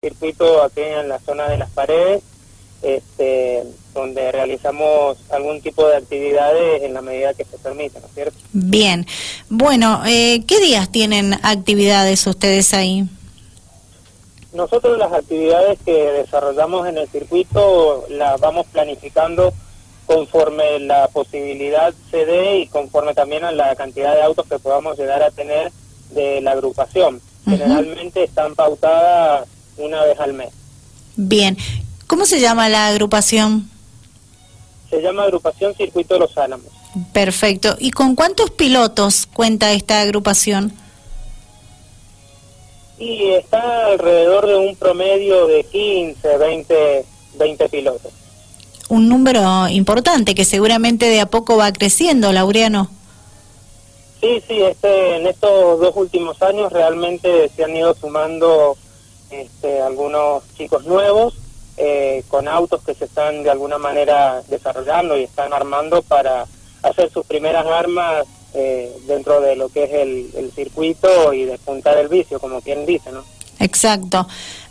[0.00, 2.22] circuito aquí en la zona de las paredes,
[2.82, 8.14] este, donde realizamos algún tipo de actividades en la medida que se permita, ¿no es
[8.14, 8.38] cierto?
[8.52, 9.04] Bien.
[9.48, 13.08] Bueno, eh, ¿qué días tienen actividades ustedes ahí?
[14.52, 19.52] Nosotros las actividades que desarrollamos en el circuito las vamos planificando
[20.06, 24.96] conforme la posibilidad se dé y conforme también a la cantidad de autos que podamos
[24.96, 25.72] llegar a tener
[26.10, 27.20] de la agrupación.
[27.44, 29.48] Generalmente están pautadas
[29.78, 30.50] una vez al mes.
[31.16, 31.56] Bien.
[32.06, 33.68] ¿Cómo se llama la agrupación?
[34.90, 36.68] Se llama Agrupación Circuito de los Álamos.
[37.12, 37.76] Perfecto.
[37.78, 40.72] ¿Y con cuántos pilotos cuenta esta agrupación?
[42.98, 47.04] Y está alrededor de un promedio de 15, 20,
[47.38, 48.12] 20 pilotos.
[48.88, 52.90] Un número importante que seguramente de a poco va creciendo, Laureano.
[54.20, 58.76] Sí, sí, este, en estos dos últimos años realmente se han ido sumando
[59.30, 61.34] este, algunos chicos nuevos
[61.76, 66.46] eh, con autos que se están de alguna manera desarrollando y están armando para
[66.82, 71.98] hacer sus primeras armas eh, dentro de lo que es el, el circuito y despuntar
[71.98, 73.22] el vicio, como quien dice, ¿no?
[73.60, 74.26] Exacto.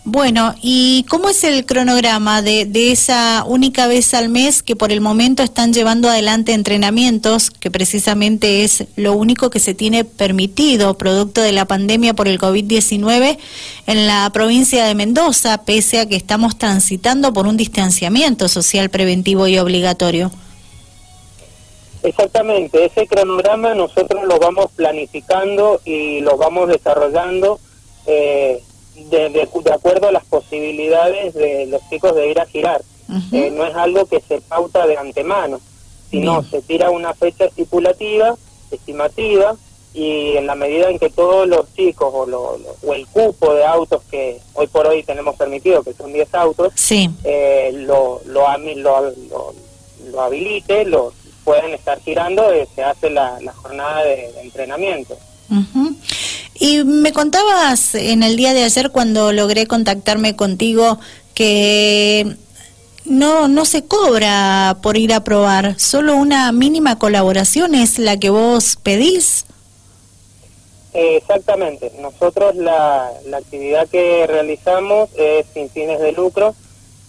[0.09, 4.93] Bueno, ¿y cómo es el cronograma de, de, esa única vez al mes que por
[4.93, 10.93] el momento están llevando adelante entrenamientos, que precisamente es lo único que se tiene permitido
[10.97, 13.37] producto de la pandemia por el COVID-19
[13.85, 19.45] en la provincia de Mendoza, pese a que estamos transitando por un distanciamiento social preventivo
[19.49, 20.31] y obligatorio?
[22.01, 27.59] Exactamente, ese cronograma nosotros lo vamos planificando y lo vamos desarrollando.
[28.05, 28.63] Eh,
[29.09, 32.81] de, de, de, acuerdo a las posibilidades de los chicos de ir a girar.
[33.09, 33.33] Uh -huh.
[33.33, 35.59] eh, no es algo que se pauta de antemano,
[36.09, 36.51] sino Bien.
[36.51, 38.35] se tira una fecha estipulativa,
[38.71, 39.55] estimativa,
[39.93, 43.53] y en la medida en que todos los chicos o, lo, lo, o el cupo
[43.55, 47.09] de autos que hoy por hoy tenemos permitido, que son 10 autos, sí.
[47.23, 48.45] eh, lo, lo,
[48.75, 49.13] lo,
[50.11, 55.17] lo, habilite, lo pueden estar girando, eh, se hace la, la jornada de, de entrenamiento.
[55.49, 55.95] Uh -huh.
[56.59, 60.99] Y me contabas en el día de ayer cuando logré contactarme contigo
[61.33, 62.35] que
[63.05, 68.29] no no se cobra por ir a probar, solo una mínima colaboración es la que
[68.29, 69.45] vos pedís.
[70.93, 76.55] Exactamente, nosotros la, la actividad que realizamos es sin fines de lucro,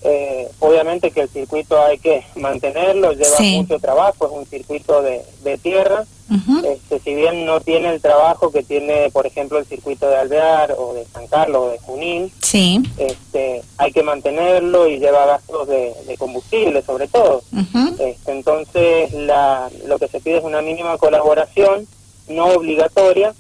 [0.03, 3.57] eh, obviamente que el circuito hay que mantenerlo, lleva sí.
[3.57, 6.65] mucho trabajo, es un circuito de, de tierra, uh -huh.
[6.73, 10.73] este, si bien no tiene el trabajo que tiene, por ejemplo, el circuito de Alvear
[10.79, 12.81] o de San Carlos o de Junín, sí.
[12.97, 17.43] este, hay que mantenerlo y lleva gastos de, de combustible sobre todo.
[17.53, 18.01] Uh -huh.
[18.01, 21.89] este, entonces la, lo que se pide es una mínima colaboración,
[22.29, 23.35] no obligatoria,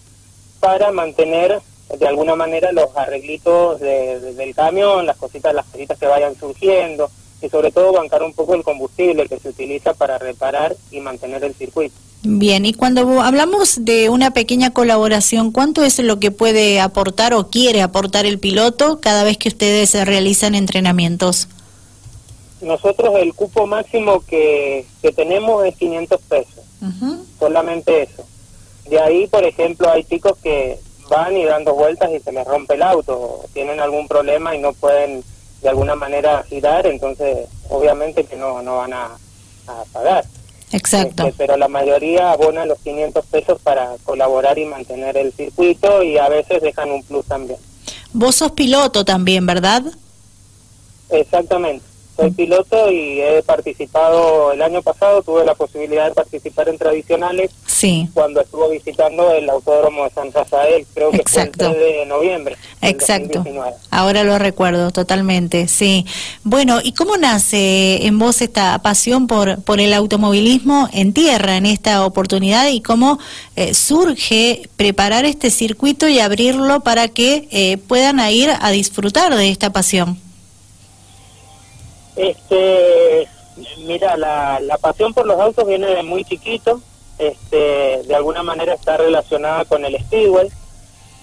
[0.60, 1.60] para mantener
[1.96, 6.34] de alguna manera los arreglitos de, de, del camión, las cositas, las cositas que vayan
[6.38, 7.10] surgiendo
[7.40, 11.44] y sobre todo bancar un poco el combustible que se utiliza para reparar y mantener
[11.44, 11.94] el circuito.
[12.22, 17.48] Bien, y cuando hablamos de una pequeña colaboración, ¿cuánto es lo que puede aportar o
[17.48, 21.48] quiere aportar el piloto cada vez que ustedes realizan entrenamientos?
[22.60, 27.18] Nosotros el cupo máximo que, que tenemos es 500 pesos, uh -huh.
[27.38, 28.26] solamente eso.
[28.90, 32.74] De ahí, por ejemplo, hay chicos que van y dando vueltas y se les rompe
[32.74, 35.22] el auto, tienen algún problema y no pueden
[35.62, 39.06] de alguna manera girar, entonces obviamente que no, no van a,
[39.66, 40.24] a pagar.
[40.70, 41.26] Exacto.
[41.26, 46.18] Este, pero la mayoría abona los 500 pesos para colaborar y mantener el circuito y
[46.18, 47.58] a veces dejan un plus también.
[48.12, 49.82] Vos sos piloto también, ¿verdad?
[51.10, 51.87] Exactamente
[52.18, 57.52] soy piloto y he participado el año pasado, tuve la posibilidad de participar en tradicionales
[57.64, 58.08] sí.
[58.12, 61.66] cuando estuvo visitando el autódromo de San Rafael, creo que Exacto.
[61.66, 62.56] fue el 3 de noviembre.
[62.82, 63.44] Exacto.
[63.90, 66.06] Ahora lo recuerdo totalmente, sí.
[66.42, 71.66] Bueno, ¿y cómo nace en vos esta pasión por, por el automovilismo en tierra en
[71.66, 73.20] esta oportunidad y cómo
[73.54, 79.50] eh, surge preparar este circuito y abrirlo para que eh, puedan ir a disfrutar de
[79.50, 80.27] esta pasión?
[82.18, 83.28] Este,
[83.86, 86.80] mira, la, la pasión por los autos viene de muy chiquito,
[87.16, 90.48] este, de alguna manera está relacionada con el speedway.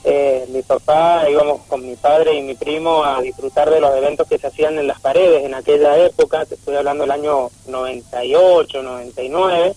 [0.05, 4.27] Eh, mi papá, íbamos con mi padre y mi primo a disfrutar de los eventos
[4.27, 8.83] que se hacían en las paredes en aquella época, te estoy hablando del año 98,
[8.83, 9.73] 99.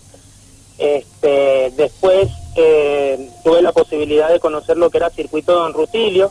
[0.79, 6.31] Este, después eh, tuve la posibilidad de conocer lo que era circuito Don Rutilio,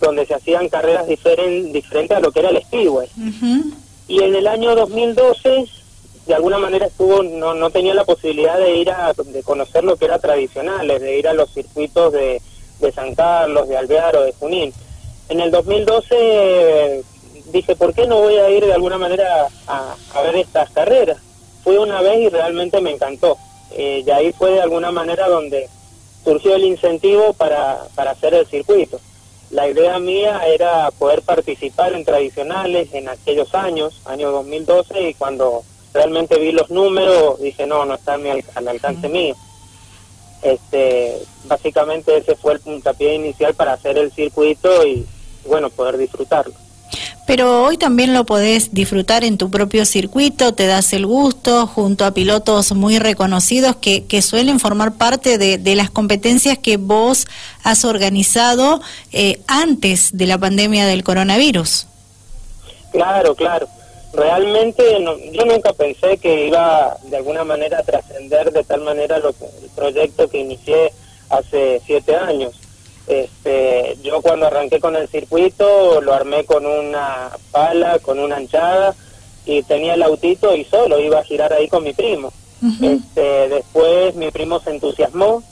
[0.00, 3.08] donde se hacían carreras diferen, diferentes a lo que era el speedway.
[3.16, 5.66] Uh y en el año 2012
[6.26, 9.96] de alguna manera estuvo no no tenía la posibilidad de ir a de conocer lo
[9.96, 12.40] que era tradicional de ir a los circuitos de,
[12.80, 14.72] de San Carlos de Alvear o de Junín
[15.28, 17.04] En el 2012
[17.52, 21.18] dije, ¿por qué no voy a ir de alguna manera a, ver estas carreras?
[21.64, 23.36] Fui una vez y realmente me encantó.
[23.72, 25.68] Eh, y ahí fue de alguna manera donde
[26.24, 29.00] surgió el incentivo para, para hacer el circuito.
[29.50, 35.62] La idea mía era poder participar en tradicionales en aquellos años, año 2012, y cuando
[35.94, 39.34] realmente vi los números dije, no, no está al alcance mío.
[40.42, 45.06] Este, básicamente ese fue el puntapié inicial para hacer el circuito y,
[45.46, 46.54] bueno, poder disfrutarlo.
[47.26, 52.04] Pero hoy también lo podés disfrutar en tu propio circuito, te das el gusto junto
[52.04, 57.26] a pilotos muy reconocidos que, que suelen formar parte de, de, las competencias que vos
[57.64, 58.80] has organizado
[59.12, 61.88] eh, antes de la pandemia del coronavirus.
[62.92, 63.66] Claro, claro.
[64.12, 64.84] Realmente
[65.32, 69.68] yo nunca pensé que iba de alguna manera a trascender de tal manera lo el
[69.74, 70.92] proyecto que inicié
[71.28, 72.54] hace siete años
[73.06, 78.94] este, yo cuando arranqué con el circuito lo armé con una pala, con una anchada
[79.44, 82.32] y tenía el autito y solo iba a girar ahí con mi primo.
[82.82, 85.42] este, después mi primo se entusiasmó,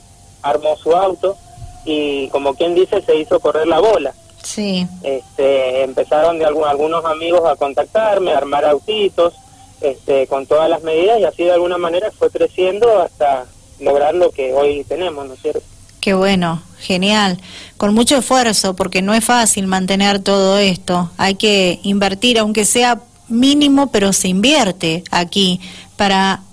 [0.41, 1.37] armó su auto
[1.85, 4.13] y como quien dice se hizo correr la bola.
[4.43, 4.85] Sí.
[5.01, 9.33] Este, empezaron de algunos amigos a contactarme, a armar autitos,
[9.81, 13.45] este, con todas las medidas y así de alguna manera fue creciendo hasta
[13.79, 15.61] lograr lo que hoy tenemos, ¿no es cierto?
[16.05, 17.39] Qué bueno, genial.
[17.77, 21.09] Con mucho esfuerzo, porque no es fácil mantener todo esto.
[21.17, 25.59] Hay que invertir, aunque sea mínimo, pero se invierte aquí
[25.97, 26.43] para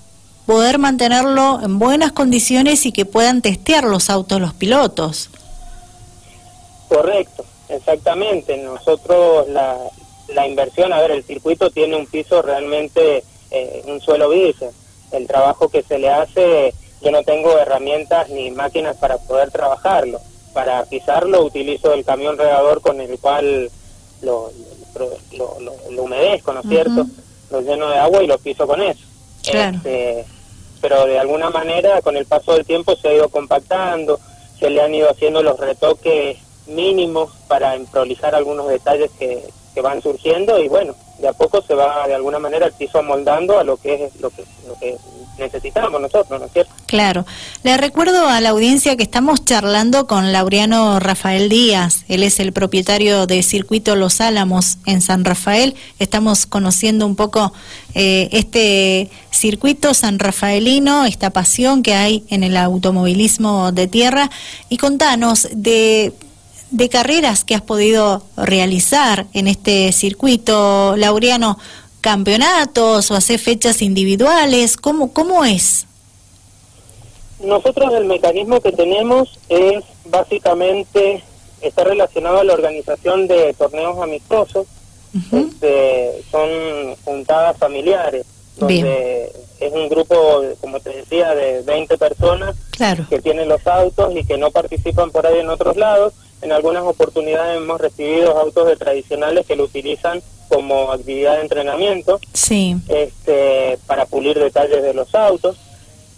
[0.47, 5.29] poder mantenerlo en buenas condiciones y que puedan testear los autos los pilotos.
[6.89, 8.57] Correcto, exactamente.
[8.57, 9.77] Nosotros la,
[10.29, 14.71] la inversión, a ver, el circuito tiene un piso realmente, eh, un suelo dice.
[15.11, 16.73] El trabajo que se le hace
[17.03, 20.21] yo no tengo herramientas ni máquinas para poder trabajarlo.
[20.53, 23.71] Para pisarlo utilizo el camión regador con el cual
[24.21, 24.51] lo,
[24.99, 27.07] lo, humedezco, ¿no es cierto?
[27.51, 29.05] Lo lleno de agua y lo piso con eso.
[29.45, 30.25] Este,
[30.81, 34.21] pero de alguna manera con el paso del tiempo se ha ido compactando,
[34.59, 39.43] se le han ido haciendo los retoques mínimos para prolijar algunos detalles que,
[39.75, 42.99] que van surgiendo y bueno, de a poco se va de alguna manera el piso
[42.99, 44.97] amoldando a lo que es lo que, lo que
[45.39, 46.73] necesitamos nosotros, ¿no es cierto?
[46.87, 47.25] Claro.
[47.63, 52.05] Le recuerdo a la audiencia que estamos charlando con Laureano Rafael Díaz.
[52.09, 55.75] Él es el propietario de Circuito Los Álamos en San Rafael.
[55.99, 57.53] Estamos conociendo un poco
[57.95, 64.31] eh, este circuito san rafaelino, esta pasión que hay en el automovilismo de tierra.
[64.69, 66.13] Y contanos de
[66.73, 71.59] de carreras que has podido realizar en este circuito, Laureano,
[72.01, 75.87] campeonatos o hacer fechas individuales, ¿cómo, cómo es?
[77.45, 81.23] Nosotros el mecanismo que tenemos es básicamente,
[81.61, 84.67] está relacionado a la organización de torneos amistosos,
[85.31, 86.49] este, son
[87.05, 88.25] juntadas familiares,
[88.57, 89.31] donde
[89.61, 92.57] es un grupo, como te decía, de 20 personas
[93.11, 96.83] que tienen los autos y que no participan por ahí en otros lados en algunas
[96.83, 102.77] oportunidades hemos recibido autos de tradicionales que lo utilizan como actividad de entrenamiento sí.
[102.89, 105.57] este, para pulir detalles de los autos.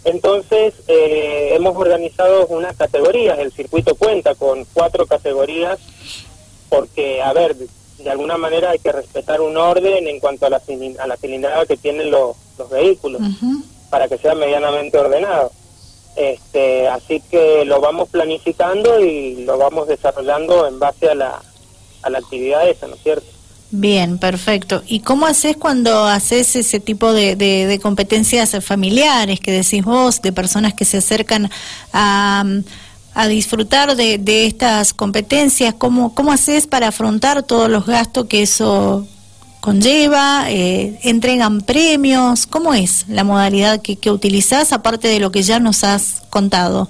[0.03, 3.39] Entonces, eh, hemos organizado unas categorías.
[3.39, 5.79] El circuito cuenta con cuatro categorías
[6.69, 10.61] porque, a ver, de alguna manera hay que respetar un orden en cuanto a la,
[10.99, 13.21] a la cilindrada que tienen los, los vehículos
[13.89, 15.51] para que sea medianamente ordenado.
[16.15, 21.41] Este, así que lo vamos planificando y lo vamos desarrollando en base a la,
[22.03, 23.27] a la actividad esa, ¿no es cierto?
[23.71, 24.83] Bien, perfecto.
[24.87, 30.31] ¿Y cómo haces cuando haces ese tipo de, de, competencias familiares que decís vos, de
[30.31, 31.49] personas que se acercan
[31.91, 32.45] a,
[33.13, 35.73] a disfrutar de, de estas competencias?
[35.73, 39.05] ¿Cómo, ¿Cómo haces para afrontar todos los gastos que eso
[39.65, 40.45] conlleva?
[40.51, 42.45] Eh, ¿Entregan premios?
[42.45, 46.87] ¿Cómo es la modalidad que, que utilizás, aparte de lo que ya nos has contado?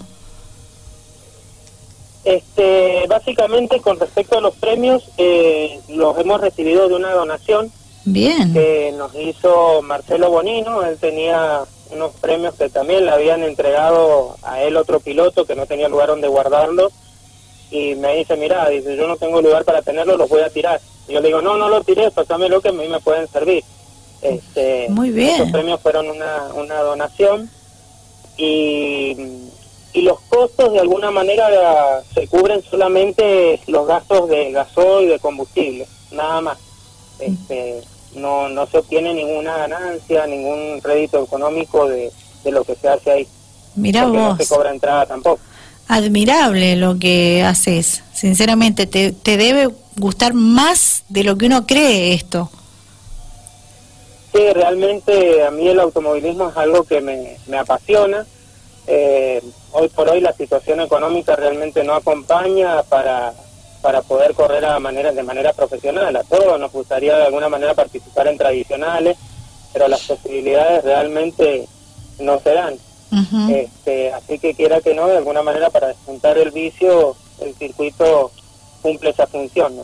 [2.25, 7.71] Este, básicamente, con respecto a los premios, eh, los hemos recibido de una donación
[8.03, 8.51] Bien.
[8.51, 10.83] que nos hizo Marcelo Bonino.
[10.83, 15.65] Él tenía unos premios que también le habían entregado a él otro piloto que no
[15.65, 16.91] tenía lugar donde guardarlos.
[17.71, 20.81] Y me dice, mira, dice, yo no tengo lugar para tenerlos, los voy a tirar
[21.07, 22.09] yo le digo, no, no lo tiré,
[22.49, 23.63] lo que a mí me pueden servir.
[24.21, 25.29] Este, Muy bien.
[25.29, 27.49] Estos premios fueron una, una donación
[28.37, 29.15] y,
[29.93, 35.19] y los costos de alguna manera se cubren solamente los gastos de gasoil y de
[35.19, 36.57] combustible, nada más.
[37.19, 37.81] Este,
[38.15, 42.11] no, no se obtiene ninguna ganancia, ningún rédito económico de,
[42.43, 43.27] de lo que se hace ahí.
[43.75, 44.13] Mira vos.
[44.13, 45.39] No se cobra entrada tampoco
[45.87, 48.03] admirable lo que haces.
[48.13, 52.49] Sinceramente, te, te debe gustar más de lo que uno cree esto.
[54.33, 58.25] Sí, realmente a mí el automovilismo es algo que me, me apasiona.
[58.87, 63.33] Eh, hoy por hoy la situación económica realmente no acompaña para,
[63.81, 66.15] para poder correr a manera, de manera profesional.
[66.15, 69.17] A todos nos gustaría de alguna manera participar en tradicionales,
[69.73, 71.67] pero las posibilidades realmente
[72.19, 72.77] no se dan.
[73.49, 78.31] este, así que quiera que no, de alguna manera para despuntar el vicio, el circuito
[78.81, 79.77] cumple esa función.
[79.77, 79.83] ¿no?